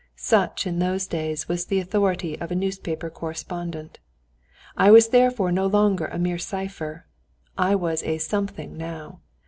[0.15, 3.99] Such in those days was the authority of a newspaper correspondent....
[4.75, 7.05] I was therefore no longer a mere cipher.
[7.55, 9.19] I was a something now.